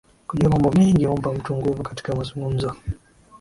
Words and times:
Kujua 0.27 0.49
mambo 0.49 0.71
mengi 0.71 1.05
humpa 1.05 1.33
mtu 1.33 1.55
nguvu 1.55 1.83
katika 1.83 2.15
mazungumzo. 2.15 2.75